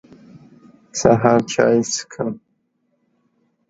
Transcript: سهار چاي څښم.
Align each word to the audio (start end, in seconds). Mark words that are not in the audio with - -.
سهار 0.99 1.39
چاي 1.51 1.77
څښم. 1.91 2.29